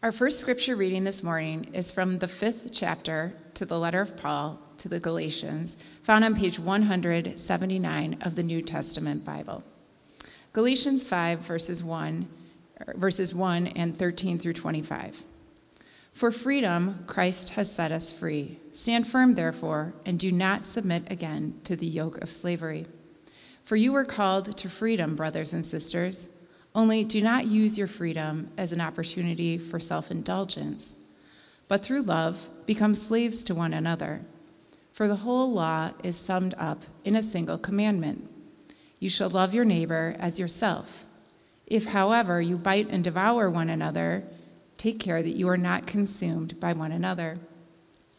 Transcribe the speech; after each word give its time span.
Our 0.00 0.12
first 0.12 0.38
scripture 0.38 0.76
reading 0.76 1.02
this 1.02 1.24
morning 1.24 1.70
is 1.74 1.90
from 1.90 2.18
the 2.18 2.28
fifth 2.28 2.68
chapter 2.70 3.32
to 3.54 3.66
the 3.66 3.80
letter 3.80 4.00
of 4.00 4.16
Paul 4.16 4.60
to 4.78 4.88
the 4.88 5.00
Galatians, 5.00 5.76
found 6.04 6.22
on 6.22 6.36
page 6.36 6.56
179 6.56 8.18
of 8.20 8.36
the 8.36 8.44
New 8.44 8.62
Testament 8.62 9.24
Bible. 9.24 9.64
Galatians 10.52 11.02
5, 11.02 11.40
verses 11.40 11.82
1, 11.82 12.28
verses 12.94 13.34
1 13.34 13.66
and 13.66 13.98
13 13.98 14.38
through 14.38 14.52
25. 14.52 15.20
For 16.12 16.30
freedom, 16.30 17.02
Christ 17.08 17.50
has 17.50 17.72
set 17.72 17.90
us 17.90 18.12
free. 18.12 18.60
Stand 18.74 19.04
firm, 19.04 19.34
therefore, 19.34 19.94
and 20.06 20.16
do 20.16 20.30
not 20.30 20.64
submit 20.64 21.10
again 21.10 21.60
to 21.64 21.74
the 21.74 21.88
yoke 21.88 22.18
of 22.18 22.30
slavery. 22.30 22.86
For 23.64 23.74
you 23.74 23.90
were 23.90 24.04
called 24.04 24.58
to 24.58 24.70
freedom, 24.70 25.16
brothers 25.16 25.54
and 25.54 25.66
sisters. 25.66 26.28
Only 26.78 27.02
do 27.02 27.20
not 27.20 27.48
use 27.48 27.76
your 27.76 27.88
freedom 27.88 28.50
as 28.56 28.70
an 28.70 28.80
opportunity 28.80 29.58
for 29.58 29.80
self 29.80 30.12
indulgence, 30.12 30.96
but 31.66 31.82
through 31.82 32.02
love 32.02 32.48
become 32.66 32.94
slaves 32.94 33.42
to 33.44 33.54
one 33.56 33.74
another. 33.74 34.20
For 34.92 35.08
the 35.08 35.16
whole 35.16 35.50
law 35.50 35.90
is 36.04 36.16
summed 36.16 36.54
up 36.56 36.84
in 37.02 37.16
a 37.16 37.22
single 37.24 37.58
commandment 37.58 38.30
You 39.00 39.10
shall 39.10 39.28
love 39.28 39.54
your 39.54 39.64
neighbor 39.64 40.14
as 40.20 40.38
yourself. 40.38 41.04
If, 41.66 41.84
however, 41.84 42.40
you 42.40 42.56
bite 42.56 42.90
and 42.90 43.02
devour 43.02 43.50
one 43.50 43.70
another, 43.70 44.22
take 44.76 45.00
care 45.00 45.20
that 45.20 45.36
you 45.36 45.48
are 45.48 45.56
not 45.56 45.88
consumed 45.88 46.60
by 46.60 46.74
one 46.74 46.92
another. 46.92 47.38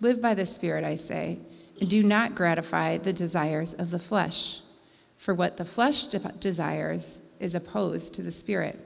Live 0.02 0.22
by 0.22 0.34
the 0.34 0.46
Spirit, 0.46 0.84
I 0.84 0.96
say, 0.96 1.40
and 1.80 1.90
do 1.90 2.04
not 2.04 2.36
gratify 2.36 2.98
the 2.98 3.14
desires 3.14 3.74
of 3.74 3.90
the 3.90 4.00
flesh. 4.00 4.60
For 5.16 5.34
what 5.34 5.56
the 5.56 5.64
flesh 5.64 6.08
de- 6.08 6.34
desires 6.42 7.22
is 7.40 7.56
opposed 7.56 8.16
to 8.16 8.22
the 8.22 8.32
Spirit, 8.32 8.80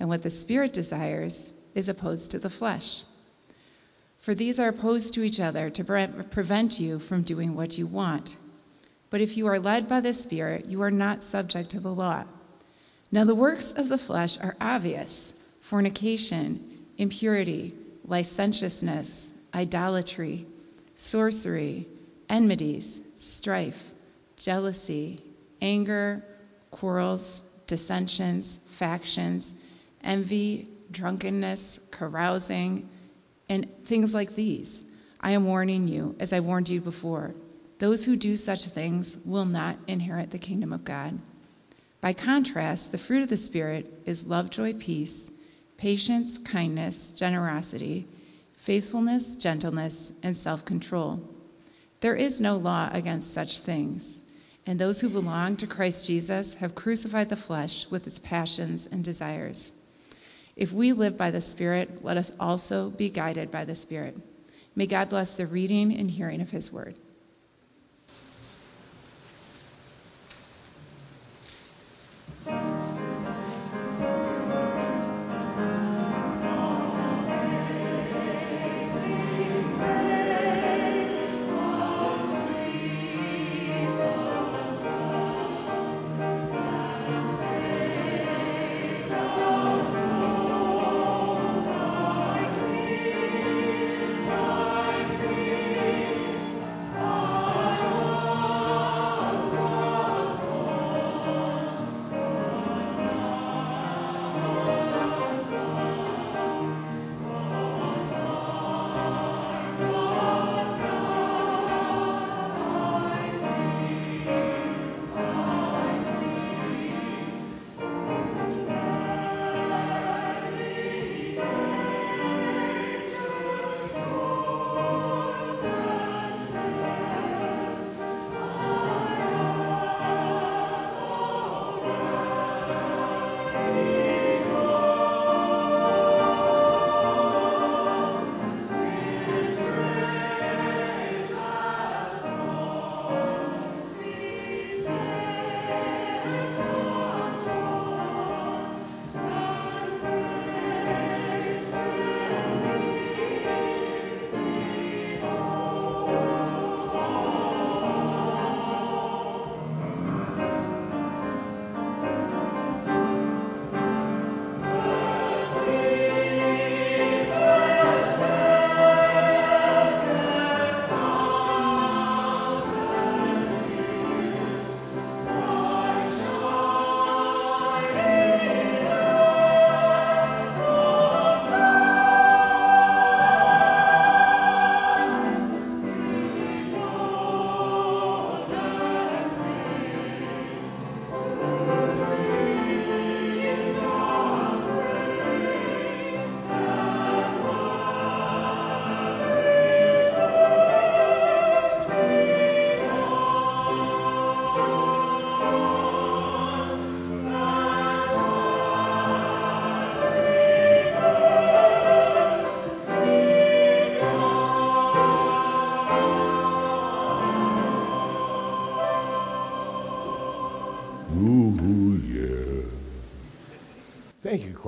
and 0.00 0.08
what 0.08 0.22
the 0.22 0.30
Spirit 0.30 0.72
desires 0.72 1.52
is 1.74 1.88
opposed 1.88 2.30
to 2.32 2.38
the 2.38 2.50
flesh. 2.50 3.02
For 4.18 4.34
these 4.34 4.60
are 4.60 4.68
opposed 4.68 5.14
to 5.14 5.22
each 5.22 5.40
other 5.40 5.70
to 5.70 5.84
prevent 6.30 6.78
you 6.78 6.98
from 6.98 7.22
doing 7.22 7.54
what 7.56 7.76
you 7.76 7.86
want. 7.86 8.36
But 9.10 9.20
if 9.20 9.36
you 9.36 9.46
are 9.48 9.58
led 9.58 9.88
by 9.88 10.00
the 10.00 10.14
Spirit, 10.14 10.66
you 10.66 10.82
are 10.82 10.90
not 10.90 11.22
subject 11.22 11.70
to 11.70 11.80
the 11.80 11.92
law. 11.92 12.24
Now 13.10 13.24
the 13.24 13.34
works 13.34 13.72
of 13.72 13.88
the 13.88 13.98
flesh 13.98 14.38
are 14.40 14.56
obvious 14.60 15.34
fornication, 15.60 16.86
impurity, 16.96 17.74
licentiousness, 18.04 19.30
idolatry, 19.54 20.46
sorcery, 20.96 21.86
enmities, 22.28 23.00
strife, 23.16 23.90
jealousy, 24.36 25.20
anger, 25.60 26.24
quarrels, 26.70 27.42
dissensions, 27.72 28.58
factions, 28.66 29.54
envy, 30.04 30.68
drunkenness, 30.90 31.80
carousing, 31.90 32.86
and 33.48 33.66
things 33.86 34.12
like 34.12 34.34
these. 34.34 34.84
I 35.18 35.30
am 35.30 35.46
warning 35.46 35.88
you, 35.88 36.14
as 36.20 36.34
I 36.34 36.40
warned 36.40 36.68
you 36.68 36.82
before. 36.82 37.34
Those 37.78 38.04
who 38.04 38.16
do 38.16 38.36
such 38.36 38.66
things 38.66 39.16
will 39.24 39.46
not 39.46 39.78
inherit 39.88 40.30
the 40.30 40.38
kingdom 40.38 40.74
of 40.74 40.84
God. 40.84 41.18
By 42.02 42.12
contrast, 42.12 42.92
the 42.92 42.98
fruit 42.98 43.22
of 43.22 43.30
the 43.30 43.38
Spirit 43.38 43.90
is 44.04 44.26
love, 44.26 44.50
joy, 44.50 44.74
peace, 44.74 45.30
patience, 45.78 46.36
kindness, 46.36 47.12
generosity, 47.12 48.06
faithfulness, 48.52 49.36
gentleness, 49.36 50.12
and 50.22 50.36
self 50.36 50.66
control. 50.66 51.26
There 52.00 52.16
is 52.16 52.38
no 52.38 52.58
law 52.58 52.90
against 52.92 53.32
such 53.32 53.60
things. 53.60 54.21
And 54.66 54.78
those 54.78 55.00
who 55.00 55.08
belong 55.08 55.56
to 55.56 55.66
Christ 55.66 56.06
Jesus 56.06 56.54
have 56.54 56.74
crucified 56.74 57.28
the 57.28 57.36
flesh 57.36 57.90
with 57.90 58.06
its 58.06 58.18
passions 58.18 58.86
and 58.86 59.02
desires. 59.02 59.72
If 60.54 60.72
we 60.72 60.92
live 60.92 61.16
by 61.16 61.30
the 61.30 61.40
Spirit, 61.40 62.04
let 62.04 62.16
us 62.16 62.30
also 62.38 62.90
be 62.90 63.10
guided 63.10 63.50
by 63.50 63.64
the 63.64 63.74
Spirit. 63.74 64.16
May 64.76 64.86
God 64.86 65.08
bless 65.08 65.36
the 65.36 65.46
reading 65.46 65.94
and 65.96 66.10
hearing 66.10 66.40
of 66.40 66.50
His 66.50 66.72
word. 66.72 66.98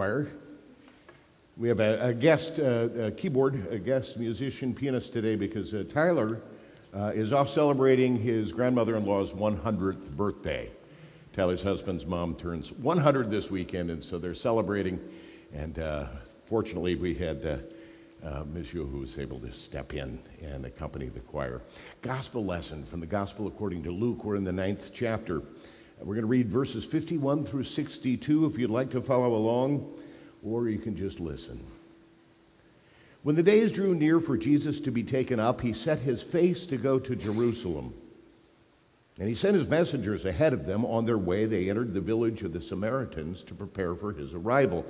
Choir. 0.04 0.28
We 1.56 1.68
have 1.68 1.80
a, 1.80 2.08
a 2.08 2.12
guest 2.12 2.58
uh, 2.58 3.06
a 3.06 3.10
keyboard, 3.10 3.68
a 3.70 3.78
guest 3.78 4.18
musician, 4.18 4.74
pianist 4.74 5.14
today 5.14 5.34
because 5.34 5.72
uh, 5.72 5.84
Tyler 5.88 6.42
uh, 6.94 7.12
is 7.14 7.32
off 7.32 7.48
celebrating 7.48 8.18
his 8.18 8.52
grandmother 8.52 8.96
in 8.96 9.06
law's 9.06 9.32
100th 9.32 10.10
birthday. 10.14 10.70
Tyler's 11.32 11.62
husband's 11.62 12.04
mom 12.04 12.34
turns 12.34 12.70
100 12.70 13.30
this 13.30 13.50
weekend, 13.50 13.88
and 13.88 14.04
so 14.04 14.18
they're 14.18 14.34
celebrating. 14.34 15.00
And 15.54 15.78
uh, 15.78 16.08
fortunately, 16.50 16.96
we 16.96 17.14
had 17.14 17.46
uh, 17.46 18.28
uh, 18.28 18.44
Monsieur 18.52 18.84
who 18.84 18.98
was 18.98 19.18
able 19.18 19.40
to 19.40 19.52
step 19.52 19.94
in 19.94 20.18
and 20.42 20.66
accompany 20.66 21.08
the 21.08 21.20
choir. 21.20 21.62
Gospel 22.02 22.44
lesson 22.44 22.84
from 22.84 23.00
the 23.00 23.06
Gospel 23.06 23.48
according 23.48 23.82
to 23.84 23.90
Luke. 23.90 24.22
We're 24.22 24.36
in 24.36 24.44
the 24.44 24.52
ninth 24.52 24.90
chapter. 24.92 25.40
We're 26.00 26.14
going 26.14 26.22
to 26.22 26.26
read 26.26 26.48
verses 26.48 26.84
51 26.84 27.46
through 27.46 27.64
62 27.64 28.46
if 28.46 28.58
you'd 28.58 28.70
like 28.70 28.90
to 28.90 29.00
follow 29.00 29.34
along, 29.34 29.98
or 30.44 30.68
you 30.68 30.78
can 30.78 30.96
just 30.96 31.20
listen. 31.20 31.64
When 33.22 33.36
the 33.36 33.42
days 33.42 33.72
drew 33.72 33.94
near 33.94 34.20
for 34.20 34.36
Jesus 34.36 34.80
to 34.80 34.90
be 34.90 35.02
taken 35.02 35.40
up, 35.40 35.60
he 35.60 35.72
set 35.72 35.98
his 35.98 36.22
face 36.22 36.66
to 36.66 36.76
go 36.76 36.98
to 36.98 37.16
Jerusalem. 37.16 37.94
And 39.18 39.28
he 39.28 39.34
sent 39.34 39.56
his 39.56 39.68
messengers 39.68 40.24
ahead 40.24 40.52
of 40.52 40.66
them. 40.66 40.84
On 40.84 41.06
their 41.06 41.16
way, 41.16 41.46
they 41.46 41.70
entered 41.70 41.94
the 41.94 42.00
village 42.00 42.42
of 42.42 42.52
the 42.52 42.60
Samaritans 42.60 43.42
to 43.44 43.54
prepare 43.54 43.94
for 43.94 44.12
his 44.12 44.34
arrival. 44.34 44.84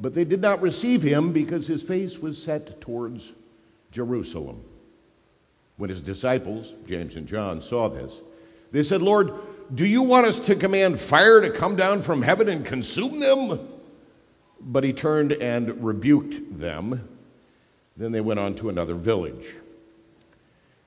But 0.00 0.14
they 0.14 0.24
did 0.24 0.42
not 0.42 0.60
receive 0.60 1.00
him 1.00 1.32
because 1.32 1.66
his 1.66 1.82
face 1.82 2.18
was 2.18 2.42
set 2.42 2.80
towards 2.80 3.32
Jerusalem. 3.92 4.64
When 5.76 5.90
his 5.90 6.02
disciples, 6.02 6.74
James 6.88 7.14
and 7.14 7.28
John, 7.28 7.62
saw 7.62 7.88
this, 7.88 8.12
they 8.72 8.82
said, 8.82 9.00
Lord, 9.00 9.30
do 9.74 9.86
you 9.86 10.02
want 10.02 10.26
us 10.26 10.38
to 10.40 10.56
command 10.56 10.98
fire 10.98 11.40
to 11.40 11.50
come 11.50 11.76
down 11.76 12.02
from 12.02 12.22
heaven 12.22 12.48
and 12.48 12.64
consume 12.64 13.20
them? 13.20 13.68
But 14.60 14.84
he 14.84 14.92
turned 14.92 15.32
and 15.32 15.84
rebuked 15.84 16.58
them. 16.58 17.08
Then 17.96 18.12
they 18.12 18.20
went 18.20 18.40
on 18.40 18.54
to 18.56 18.70
another 18.70 18.94
village. 18.94 19.46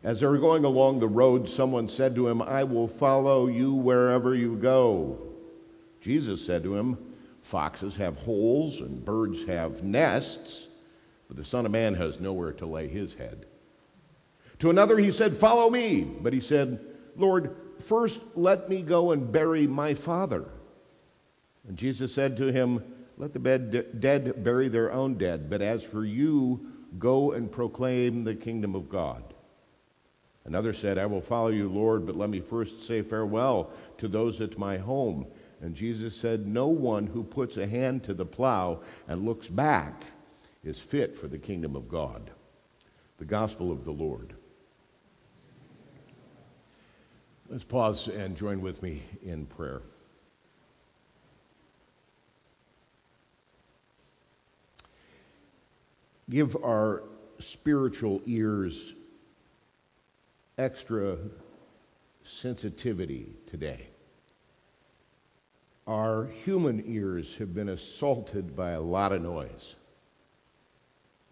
As 0.03 0.19
they 0.19 0.25
were 0.25 0.39
going 0.39 0.65
along 0.65 0.99
the 0.99 1.07
road, 1.07 1.47
someone 1.47 1.87
said 1.87 2.15
to 2.15 2.27
him, 2.27 2.41
I 2.41 2.63
will 2.63 2.87
follow 2.87 3.47
you 3.47 3.73
wherever 3.73 4.33
you 4.33 4.55
go. 4.55 5.19
Jesus 6.01 6.43
said 6.43 6.63
to 6.63 6.75
him, 6.75 6.97
Foxes 7.43 7.95
have 7.97 8.17
holes 8.17 8.81
and 8.81 9.03
birds 9.03 9.45
have 9.45 9.83
nests, 9.83 10.67
but 11.27 11.37
the 11.37 11.43
Son 11.43 11.65
of 11.65 11.71
Man 11.71 11.93
has 11.93 12.19
nowhere 12.19 12.53
to 12.53 12.65
lay 12.65 12.87
his 12.87 13.13
head. 13.13 13.45
To 14.59 14.69
another 14.69 14.97
he 14.97 15.11
said, 15.11 15.37
Follow 15.37 15.69
me. 15.69 16.01
But 16.01 16.33
he 16.33 16.39
said, 16.39 16.79
Lord, 17.15 17.55
first 17.81 18.19
let 18.35 18.69
me 18.69 18.81
go 18.81 19.11
and 19.11 19.31
bury 19.31 19.67
my 19.67 19.93
father. 19.93 20.45
And 21.67 21.77
Jesus 21.77 22.13
said 22.13 22.37
to 22.37 22.51
him, 22.51 22.83
Let 23.17 23.33
the 23.33 23.39
dead 23.99 24.43
bury 24.43 24.69
their 24.69 24.91
own 24.91 25.15
dead, 25.15 25.49
but 25.49 25.61
as 25.61 25.83
for 25.83 26.05
you, 26.05 26.59
go 26.97 27.33
and 27.33 27.51
proclaim 27.51 28.23
the 28.23 28.35
kingdom 28.35 28.75
of 28.75 28.89
God. 28.89 29.23
Another 30.45 30.73
said, 30.73 30.97
I 30.97 31.05
will 31.05 31.21
follow 31.21 31.49
you, 31.49 31.69
Lord, 31.69 32.05
but 32.05 32.15
let 32.15 32.29
me 32.29 32.39
first 32.39 32.83
say 32.83 33.01
farewell 33.01 33.71
to 33.99 34.07
those 34.07 34.41
at 34.41 34.57
my 34.57 34.77
home. 34.77 35.27
And 35.61 35.75
Jesus 35.75 36.15
said, 36.15 36.47
No 36.47 36.67
one 36.67 37.05
who 37.05 37.23
puts 37.23 37.57
a 37.57 37.67
hand 37.67 38.03
to 38.05 38.13
the 38.13 38.25
plow 38.25 38.81
and 39.07 39.23
looks 39.23 39.47
back 39.47 40.03
is 40.63 40.79
fit 40.79 41.17
for 41.17 41.27
the 41.27 41.37
kingdom 41.37 41.75
of 41.75 41.87
God. 41.87 42.31
The 43.19 43.25
gospel 43.25 43.71
of 43.71 43.85
the 43.85 43.91
Lord. 43.91 44.33
Let's 47.51 47.65
pause 47.65 48.07
and 48.07 48.37
join 48.37 48.61
with 48.61 48.81
me 48.81 49.03
in 49.25 49.45
prayer. 49.45 49.81
Give 56.29 56.55
our 56.63 57.03
spiritual 57.39 58.21
ears 58.25 58.93
extra 60.57 61.17
sensitivity 62.23 63.27
today. 63.47 63.85
Our 65.87 66.27
human 66.45 66.81
ears 66.85 67.35
have 67.35 67.53
been 67.53 67.67
assaulted 67.67 68.55
by 68.55 68.71
a 68.71 68.81
lot 68.81 69.11
of 69.11 69.21
noise. 69.21 69.75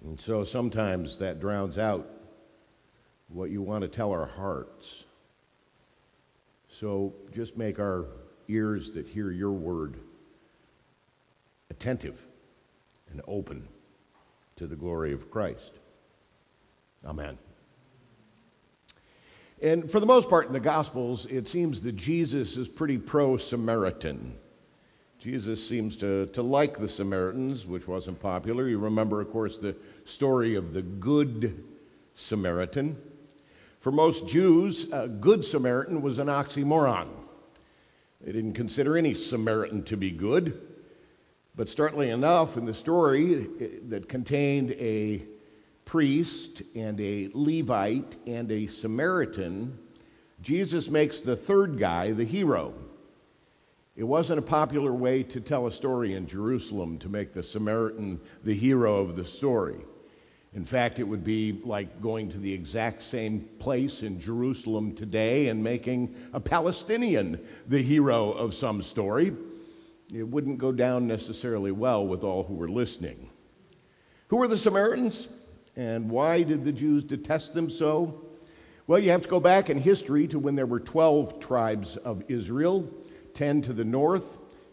And 0.03 0.19
so 0.19 0.43
sometimes 0.43 1.19
that 1.19 1.39
drowns 1.39 1.77
out 1.77 2.09
what 3.29 3.51
you 3.51 3.61
want 3.61 3.83
to 3.83 3.87
tell 3.87 4.11
our 4.11 4.25
hearts. 4.25 5.05
So 6.79 7.13
just 7.35 7.57
make 7.57 7.77
our 7.77 8.05
ears 8.47 8.91
that 8.91 9.05
hear 9.05 9.31
your 9.31 9.51
word 9.51 9.97
attentive 11.69 12.17
and 13.11 13.21
open 13.27 13.67
to 14.55 14.65
the 14.65 14.77
glory 14.77 15.11
of 15.11 15.29
Christ. 15.29 15.73
Amen. 17.05 17.37
And 19.61 19.91
for 19.91 19.99
the 19.99 20.05
most 20.05 20.29
part 20.29 20.47
in 20.47 20.53
the 20.53 20.61
Gospels, 20.61 21.25
it 21.25 21.49
seems 21.49 21.81
that 21.81 21.97
Jesus 21.97 22.55
is 22.55 22.69
pretty 22.69 22.97
pro 22.97 23.35
Samaritan. 23.35 24.37
Jesus 25.19 25.67
seems 25.67 25.97
to, 25.97 26.27
to 26.27 26.41
like 26.41 26.77
the 26.77 26.87
Samaritans, 26.87 27.65
which 27.65 27.89
wasn't 27.89 28.21
popular. 28.21 28.69
You 28.69 28.79
remember, 28.79 29.19
of 29.19 29.31
course, 29.31 29.57
the 29.57 29.75
story 30.05 30.55
of 30.55 30.73
the 30.73 30.81
Good 30.81 31.61
Samaritan. 32.15 32.95
For 33.79 33.91
most 33.91 34.27
Jews, 34.27 34.91
a 34.91 35.07
Good 35.07 35.45
Samaritan 35.45 36.01
was 36.01 36.17
an 36.17 36.27
oxymoron. 36.27 37.07
They 38.19 38.33
didn't 38.33 38.53
consider 38.53 38.97
any 38.97 39.13
Samaritan 39.13 39.83
to 39.83 39.95
be 39.95 40.11
good. 40.11 40.59
But 41.55 41.69
startlingly 41.69 42.09
enough, 42.09 42.57
in 42.57 42.65
the 42.65 42.73
story 42.73 43.47
that 43.87 44.09
contained 44.09 44.71
a 44.71 45.23
priest 45.85 46.61
and 46.75 46.99
a 46.99 47.29
Levite 47.33 48.17
and 48.27 48.51
a 48.51 48.67
Samaritan, 48.67 49.77
Jesus 50.41 50.89
makes 50.89 51.21
the 51.21 51.35
third 51.35 51.79
guy 51.79 52.11
the 52.11 52.25
hero. 52.25 52.73
It 53.95 54.03
wasn't 54.03 54.39
a 54.39 54.43
popular 54.43 54.93
way 54.93 55.23
to 55.23 55.41
tell 55.41 55.67
a 55.67 55.71
story 55.71 56.13
in 56.13 56.27
Jerusalem 56.27 56.99
to 56.99 57.09
make 57.09 57.33
the 57.33 57.43
Samaritan 57.43 58.19
the 58.43 58.53
hero 58.53 58.97
of 58.97 59.15
the 59.15 59.25
story. 59.25 59.77
In 60.53 60.65
fact, 60.65 60.97
it 60.97 61.03
would 61.03 61.23
be 61.23 61.61
like 61.63 62.01
going 62.01 62.29
to 62.31 62.39
the 62.39 62.51
exact 62.51 63.03
same 63.03 63.47
place 63.59 64.01
in 64.01 64.19
Jerusalem 64.19 64.95
today 64.95 65.49
and 65.49 65.63
making 65.63 66.15
a 66.33 66.39
Palestinian 66.39 67.39
the 67.67 67.81
hero 67.81 68.31
of 68.31 68.55
some 68.55 68.81
story. 68.81 69.31
It 70.11 70.23
wouldn't 70.23 70.57
go 70.57 70.71
down 70.71 71.05
necessarily 71.05 71.71
well 71.71 72.05
with 72.07 72.23
all 72.23 72.43
who 72.43 72.55
were 72.55 72.67
listening. 72.67 73.29
Who 74.29 74.37
were 74.37 74.47
the 74.47 74.57
Samaritans? 74.57 75.27
And 75.75 76.09
why 76.09 76.41
did 76.41 76.65
the 76.65 76.71
Jews 76.71 77.03
detest 77.03 77.53
them 77.53 77.69
so? 77.69 78.25
Well, 78.87 78.99
you 78.99 79.11
have 79.11 79.21
to 79.21 79.29
go 79.29 79.39
back 79.39 79.69
in 79.69 79.79
history 79.79 80.27
to 80.29 80.39
when 80.39 80.55
there 80.55 80.65
were 80.65 80.79
12 80.79 81.39
tribes 81.39 81.95
of 81.95 82.23
Israel 82.27 82.91
10 83.35 83.61
to 83.61 83.73
the 83.73 83.85
north 83.85 84.25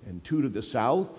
and 0.06 0.24
2 0.24 0.42
to 0.42 0.48
the 0.48 0.62
south. 0.62 1.10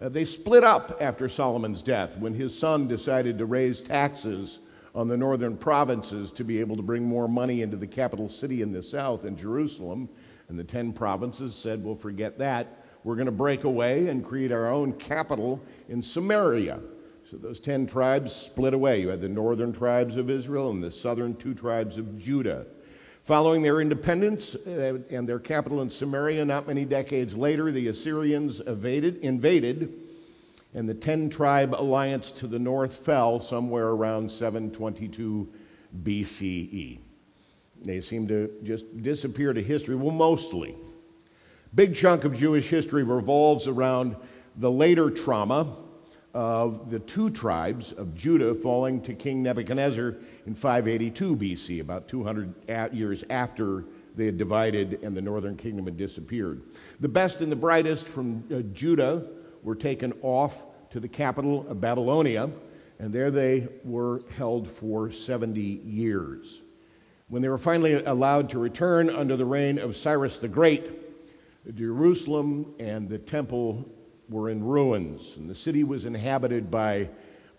Uh, 0.00 0.08
they 0.08 0.24
split 0.24 0.62
up 0.62 0.96
after 1.00 1.28
Solomon's 1.28 1.82
death 1.82 2.16
when 2.18 2.32
his 2.32 2.56
son 2.56 2.86
decided 2.86 3.38
to 3.38 3.46
raise 3.46 3.80
taxes 3.80 4.60
on 4.94 5.08
the 5.08 5.16
northern 5.16 5.56
provinces 5.56 6.30
to 6.32 6.44
be 6.44 6.60
able 6.60 6.76
to 6.76 6.82
bring 6.82 7.04
more 7.04 7.28
money 7.28 7.62
into 7.62 7.76
the 7.76 7.86
capital 7.86 8.28
city 8.28 8.62
in 8.62 8.72
the 8.72 8.82
south, 8.82 9.24
in 9.24 9.36
Jerusalem. 9.36 10.08
And 10.48 10.58
the 10.58 10.64
10 10.64 10.92
provinces 10.92 11.54
said, 11.54 11.84
Well, 11.84 11.96
forget 11.96 12.38
that. 12.38 12.84
We're 13.04 13.16
going 13.16 13.26
to 13.26 13.32
break 13.32 13.64
away 13.64 14.08
and 14.08 14.24
create 14.24 14.52
our 14.52 14.70
own 14.70 14.92
capital 14.92 15.60
in 15.88 16.02
Samaria. 16.02 16.80
So 17.30 17.36
those 17.36 17.60
ten 17.60 17.86
tribes 17.86 18.32
split 18.32 18.72
away. 18.72 19.02
You 19.02 19.08
had 19.08 19.20
the 19.20 19.28
northern 19.28 19.72
tribes 19.72 20.16
of 20.16 20.30
Israel 20.30 20.70
and 20.70 20.82
the 20.82 20.90
southern 20.90 21.36
two 21.36 21.54
tribes 21.54 21.98
of 21.98 22.18
Judah. 22.18 22.66
Following 23.28 23.60
their 23.60 23.82
independence 23.82 24.54
uh, 24.54 25.00
and 25.10 25.28
their 25.28 25.38
capital 25.38 25.82
in 25.82 25.90
Samaria, 25.90 26.46
not 26.46 26.66
many 26.66 26.86
decades 26.86 27.36
later, 27.36 27.70
the 27.70 27.88
Assyrians 27.88 28.60
evaded, 28.66 29.18
invaded, 29.18 29.92
and 30.72 30.88
the 30.88 30.94
ten 30.94 31.28
tribe 31.28 31.74
alliance 31.74 32.30
to 32.30 32.46
the 32.46 32.58
north 32.58 33.04
fell 33.04 33.38
somewhere 33.38 33.88
around 33.88 34.32
722 34.32 35.46
BCE. 36.04 37.00
They 37.84 38.00
seem 38.00 38.28
to 38.28 38.50
just 38.62 39.02
disappear 39.02 39.52
to 39.52 39.62
history. 39.62 39.94
Well, 39.94 40.10
mostly. 40.10 40.74
Big 41.74 41.96
chunk 41.96 42.24
of 42.24 42.34
Jewish 42.34 42.68
history 42.68 43.02
revolves 43.02 43.66
around 43.66 44.16
the 44.56 44.70
later 44.70 45.10
trauma 45.10 45.76
of 46.38 46.88
the 46.88 47.00
two 47.00 47.30
tribes 47.30 47.90
of 47.90 48.14
Judah 48.14 48.54
falling 48.54 49.00
to 49.02 49.12
King 49.12 49.42
Nebuchadnezzar 49.42 50.14
in 50.46 50.54
582 50.54 51.34
BC, 51.34 51.80
about 51.80 52.06
200 52.06 52.54
years 52.94 53.24
after 53.28 53.82
they 54.14 54.26
had 54.26 54.38
divided 54.38 55.00
and 55.02 55.16
the 55.16 55.20
northern 55.20 55.56
kingdom 55.56 55.86
had 55.86 55.96
disappeared. 55.96 56.62
The 57.00 57.08
best 57.08 57.40
and 57.40 57.50
the 57.50 57.56
brightest 57.56 58.06
from 58.06 58.44
uh, 58.54 58.60
Judah 58.72 59.26
were 59.64 59.74
taken 59.74 60.12
off 60.22 60.62
to 60.90 61.00
the 61.00 61.08
capital 61.08 61.66
of 61.66 61.80
Babylonia, 61.80 62.48
and 63.00 63.12
there 63.12 63.32
they 63.32 63.66
were 63.82 64.22
held 64.36 64.68
for 64.68 65.10
70 65.10 65.60
years. 65.60 66.60
When 67.26 67.42
they 67.42 67.48
were 67.48 67.58
finally 67.58 67.94
allowed 67.94 68.50
to 68.50 68.60
return 68.60 69.10
under 69.10 69.36
the 69.36 69.44
reign 69.44 69.80
of 69.80 69.96
Cyrus 69.96 70.38
the 70.38 70.46
Great, 70.46 70.88
Jerusalem 71.74 72.76
and 72.78 73.08
the 73.08 73.18
temple 73.18 73.84
were 74.28 74.50
in 74.50 74.62
ruins, 74.62 75.34
and 75.36 75.48
the 75.48 75.54
city 75.54 75.84
was 75.84 76.04
inhabited 76.04 76.70
by, 76.70 77.08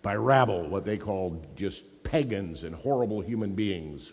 by 0.02 0.14
rabble, 0.14 0.68
what 0.68 0.84
they 0.84 0.96
called 0.96 1.46
just 1.56 2.02
pagans 2.02 2.64
and 2.64 2.74
horrible 2.74 3.20
human 3.20 3.54
beings. 3.54 4.12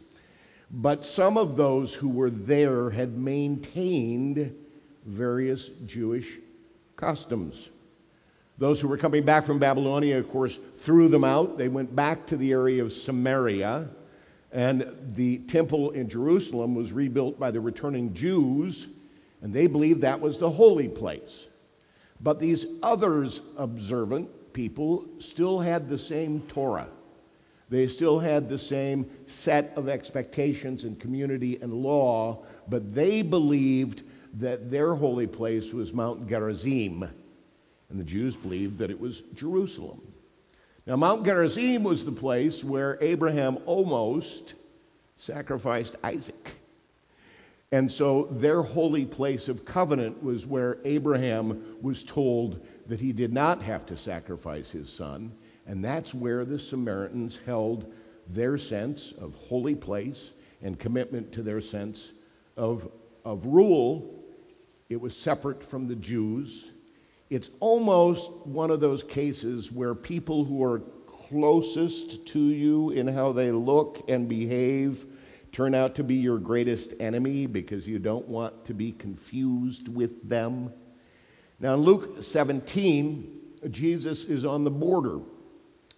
But 0.69 1.05
some 1.05 1.37
of 1.37 1.55
those 1.55 1.93
who 1.93 2.09
were 2.09 2.29
there 2.29 2.89
had 2.89 3.17
maintained 3.17 4.53
various 5.05 5.69
Jewish 5.85 6.39
customs. 6.95 7.69
Those 8.57 8.81
who 8.81 8.87
were 8.87 8.97
coming 8.97 9.23
back 9.23 9.45
from 9.45 9.59
Babylonia, 9.59 10.17
of 10.17 10.29
course, 10.29 10.57
threw 10.79 11.07
them 11.09 11.23
out. 11.23 11.57
They 11.57 11.67
went 11.67 11.95
back 11.95 12.27
to 12.27 12.37
the 12.37 12.51
area 12.51 12.83
of 12.83 12.91
Samaria, 12.91 13.87
and 14.51 14.95
the 15.15 15.39
temple 15.39 15.91
in 15.91 16.09
Jerusalem 16.09 16.75
was 16.75 16.91
rebuilt 16.91 17.39
by 17.39 17.51
the 17.51 17.59
returning 17.59 18.13
Jews, 18.13 18.87
and 19.41 19.53
they 19.53 19.67
believed 19.67 20.01
that 20.01 20.19
was 20.19 20.39
the 20.39 20.49
holy 20.49 20.87
place. 20.87 21.46
But 22.21 22.39
these 22.39 22.65
others 22.81 23.41
observant 23.57 24.53
people 24.53 25.05
still 25.19 25.59
had 25.59 25.88
the 25.88 26.00
same 26.00 26.41
Torah. 26.47 26.89
They 27.69 27.88
still 27.88 28.17
had 28.17 28.47
the 28.47 28.57
same 28.57 29.09
set 29.27 29.74
of 29.75 29.89
expectations 29.89 30.83
and 30.83 31.00
community 31.00 31.59
and 31.62 31.74
law, 31.74 32.45
but 32.69 32.95
they 32.95 33.21
believed 33.21 34.03
that 34.36 34.71
their 34.71 34.95
holy 34.95 35.27
place 35.27 35.74
was 35.74 35.93
Mount 35.93 36.29
Gerizim, 36.29 37.03
and 37.03 38.00
the 38.00 38.03
Jews 38.03 38.36
believed 38.36 38.77
that 38.77 38.91
it 38.91 39.00
was 39.00 39.21
Jerusalem. 39.36 40.01
Now, 40.86 40.95
Mount 40.95 41.25
Gerizim 41.25 41.83
was 41.83 42.05
the 42.05 42.12
place 42.12 42.63
where 42.63 42.97
Abraham 43.01 43.57
almost 43.65 44.53
sacrificed 45.17 45.95
Isaac. 46.03 46.51
And 47.71 47.91
so 47.91 48.29
their 48.31 48.62
holy 48.62 49.05
place 49.05 49.50
of 49.50 49.65
covenant 49.65 50.24
was 50.24 50.47
where 50.47 50.77
Abraham 50.86 51.77
was 51.81 52.03
told 52.03 52.65
that 52.88 53.00
he 53.01 53.12
did 53.12 53.33
not 53.33 53.62
have 53.62 53.86
to 53.88 53.97
sacrifice 53.97 54.69
his 54.69 54.89
son. 54.89 55.33
And 55.65 55.83
that's 55.83 56.13
where 56.13 56.45
the 56.45 56.59
Samaritans 56.59 57.38
held 57.45 57.91
their 58.29 58.57
sense 58.57 59.13
of 59.19 59.36
holy 59.36 59.75
place 59.75 60.31
and 60.62 60.79
commitment 60.79 61.33
to 61.33 61.43
their 61.43 61.59
sense 61.59 62.13
of, 62.55 62.89
of 63.25 63.45
rule. 63.45 64.24
It 64.89 65.01
was 65.01 65.15
separate 65.15 65.62
from 65.62 65.89
the 65.89 65.95
Jews. 65.95 66.71
It's 67.29 67.51
almost 67.59 68.31
one 68.47 68.71
of 68.71 68.79
those 68.79 69.03
cases 69.03 69.74
where 69.74 69.93
people 69.93 70.45
who 70.45 70.63
are 70.63 70.79
closest 71.05 72.25
to 72.27 72.39
you 72.39 72.91
in 72.91 73.09
how 73.09 73.33
they 73.33 73.51
look 73.51 74.05
and 74.07 74.29
behave 74.29 75.05
turn 75.57 75.73
out 75.73 75.95
to 75.95 76.03
be 76.03 76.13
your 76.13 76.37
greatest 76.37 76.93
enemy 76.99 77.47
because 77.47 77.87
you 77.87 77.97
don't 77.97 78.27
want 78.27 78.63
to 78.63 78.75
be 78.75 78.91
confused 78.91 79.87
with 79.87 80.29
them. 80.29 80.71
Now, 81.59 81.73
in 81.73 81.79
Luke 81.79 82.21
17, 82.21 83.55
Jesus 83.71 84.25
is 84.25 84.45
on 84.45 84.63
the 84.63 84.69
border 84.69 85.17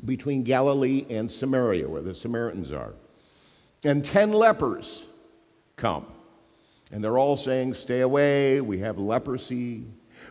between 0.05 0.43
Galilee 0.43 1.05
and 1.09 1.29
Samaria, 1.29 1.89
where 1.89 2.01
the 2.01 2.15
Samaritans 2.15 2.71
are. 2.71 2.93
And 3.83 4.05
ten 4.05 4.31
lepers 4.31 5.03
come. 5.75 6.05
And 6.93 7.03
they're 7.03 7.17
all 7.17 7.35
saying, 7.35 7.73
Stay 7.73 7.99
away, 7.99 8.61
we 8.61 8.79
have 8.79 8.97
leprosy. 8.97 9.83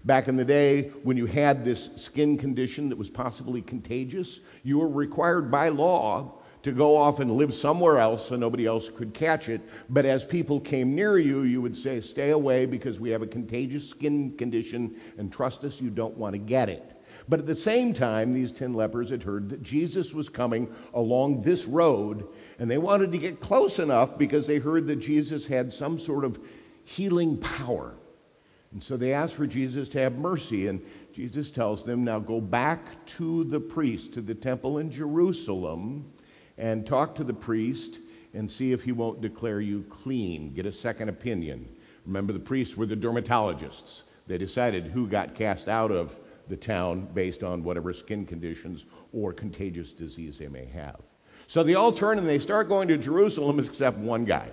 Back 0.06 0.28
in 0.28 0.38
the 0.38 0.44
day, 0.44 0.88
when 1.02 1.18
you 1.18 1.26
had 1.26 1.66
this 1.66 1.90
skin 1.96 2.38
condition 2.38 2.88
that 2.88 2.96
was 2.96 3.10
possibly 3.10 3.60
contagious, 3.60 4.40
you 4.62 4.78
were 4.78 4.88
required 4.88 5.50
by 5.50 5.68
law 5.68 6.38
to 6.68 6.76
go 6.76 6.96
off 6.96 7.18
and 7.20 7.30
live 7.32 7.54
somewhere 7.54 7.98
else 7.98 8.28
so 8.28 8.36
nobody 8.36 8.66
else 8.66 8.90
could 8.90 9.14
catch 9.14 9.48
it. 9.48 9.60
But 9.88 10.04
as 10.04 10.24
people 10.24 10.60
came 10.60 10.94
near 10.94 11.18
you, 11.18 11.42
you 11.42 11.62
would 11.62 11.76
say, 11.76 12.00
Stay 12.00 12.30
away 12.30 12.66
because 12.66 13.00
we 13.00 13.10
have 13.10 13.22
a 13.22 13.26
contagious 13.26 13.88
skin 13.88 14.36
condition, 14.36 15.00
and 15.16 15.32
trust 15.32 15.64
us, 15.64 15.80
you 15.80 15.90
don't 15.90 16.16
want 16.16 16.34
to 16.34 16.38
get 16.38 16.68
it. 16.68 16.94
But 17.28 17.40
at 17.40 17.46
the 17.46 17.54
same 17.54 17.94
time, 17.94 18.32
these 18.32 18.52
ten 18.52 18.74
lepers 18.74 19.10
had 19.10 19.22
heard 19.22 19.48
that 19.48 19.62
Jesus 19.62 20.12
was 20.12 20.28
coming 20.28 20.72
along 20.94 21.42
this 21.42 21.64
road, 21.64 22.26
and 22.58 22.70
they 22.70 22.78
wanted 22.78 23.12
to 23.12 23.18
get 23.18 23.40
close 23.40 23.78
enough 23.78 24.18
because 24.18 24.46
they 24.46 24.58
heard 24.58 24.86
that 24.86 24.96
Jesus 24.96 25.46
had 25.46 25.72
some 25.72 25.98
sort 25.98 26.24
of 26.24 26.38
healing 26.84 27.38
power. 27.38 27.94
And 28.72 28.82
so 28.82 28.96
they 28.96 29.14
asked 29.14 29.34
for 29.34 29.46
Jesus 29.46 29.88
to 29.90 30.00
have 30.00 30.18
mercy, 30.18 30.66
and 30.66 30.82
Jesus 31.14 31.50
tells 31.50 31.84
them, 31.84 32.04
Now 32.04 32.18
go 32.18 32.40
back 32.40 33.06
to 33.16 33.44
the 33.44 33.60
priest, 33.60 34.12
to 34.14 34.20
the 34.20 34.34
temple 34.34 34.78
in 34.78 34.90
Jerusalem, 34.90 36.12
and 36.58 36.86
talk 36.86 37.14
to 37.14 37.24
the 37.24 37.32
priest 37.32 38.00
and 38.34 38.50
see 38.50 38.72
if 38.72 38.82
he 38.82 38.92
won't 38.92 39.20
declare 39.20 39.60
you 39.60 39.84
clean. 39.88 40.52
Get 40.52 40.66
a 40.66 40.72
second 40.72 41.08
opinion. 41.08 41.68
Remember, 42.04 42.32
the 42.32 42.38
priests 42.38 42.76
were 42.76 42.86
the 42.86 42.96
dermatologists. 42.96 44.02
They 44.26 44.38
decided 44.38 44.86
who 44.86 45.08
got 45.08 45.34
cast 45.34 45.68
out 45.68 45.90
of 45.90 46.14
the 46.48 46.56
town 46.56 47.08
based 47.14 47.42
on 47.42 47.62
whatever 47.62 47.92
skin 47.92 48.26
conditions 48.26 48.86
or 49.12 49.32
contagious 49.32 49.92
disease 49.92 50.38
they 50.38 50.48
may 50.48 50.66
have. 50.66 51.00
So 51.46 51.62
they 51.62 51.74
all 51.74 51.92
turn 51.92 52.18
and 52.18 52.28
they 52.28 52.38
start 52.38 52.68
going 52.68 52.88
to 52.88 52.98
Jerusalem 52.98 53.58
except 53.58 53.98
one 53.98 54.24
guy. 54.24 54.50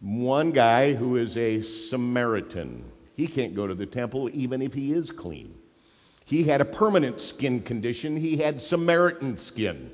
One 0.00 0.50
guy 0.50 0.94
who 0.94 1.16
is 1.16 1.36
a 1.38 1.62
Samaritan. 1.62 2.84
He 3.16 3.28
can't 3.28 3.54
go 3.54 3.66
to 3.66 3.74
the 3.74 3.86
temple 3.86 4.28
even 4.32 4.60
if 4.60 4.74
he 4.74 4.92
is 4.92 5.10
clean. 5.10 5.54
He 6.24 6.42
had 6.42 6.60
a 6.60 6.64
permanent 6.64 7.20
skin 7.20 7.62
condition, 7.62 8.16
he 8.16 8.36
had 8.36 8.60
Samaritan 8.60 9.36
skin. 9.36 9.90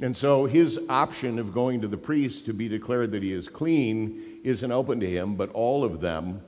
And 0.00 0.16
so 0.16 0.46
his 0.46 0.80
option 0.88 1.38
of 1.38 1.54
going 1.54 1.80
to 1.82 1.88
the 1.88 1.96
priest 1.96 2.46
to 2.46 2.52
be 2.52 2.68
declared 2.68 3.12
that 3.12 3.22
he 3.22 3.32
is 3.32 3.48
clean 3.48 4.40
isn't 4.42 4.72
open 4.72 5.00
to 5.00 5.08
him, 5.08 5.36
but 5.36 5.50
all 5.52 5.84
of 5.84 6.00
them 6.00 6.42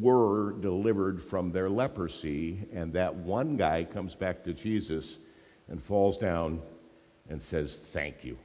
were 0.00 0.52
delivered 0.60 1.20
from 1.22 1.50
their 1.50 1.68
leprosy. 1.68 2.66
And 2.72 2.92
that 2.92 3.14
one 3.14 3.56
guy 3.56 3.84
comes 3.84 4.14
back 4.14 4.44
to 4.44 4.54
Jesus 4.54 5.18
and 5.68 5.82
falls 5.82 6.18
down 6.18 6.62
and 7.28 7.42
says, 7.42 7.80
Thank 7.92 8.24
you. 8.24 8.38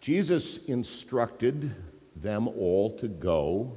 Jesus 0.00 0.64
instructed 0.66 1.74
them 2.16 2.48
all 2.48 2.96
to 2.98 3.08
go, 3.08 3.72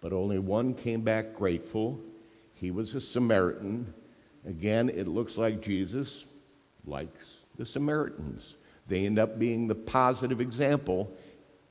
but 0.00 0.12
only 0.12 0.38
one 0.38 0.74
came 0.74 1.02
back 1.02 1.34
grateful. 1.34 2.00
He 2.54 2.70
was 2.70 2.94
a 2.94 3.00
Samaritan. 3.00 3.92
Again, 4.44 4.88
it 4.88 5.06
looks 5.06 5.36
like 5.36 5.60
Jesus 5.60 6.24
likes 6.84 7.39
the 7.60 7.66
Samaritans. 7.66 8.56
They 8.88 9.04
end 9.04 9.18
up 9.18 9.38
being 9.38 9.68
the 9.68 9.74
positive 9.74 10.40
example 10.40 11.12